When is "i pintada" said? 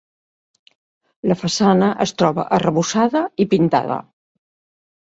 3.47-4.05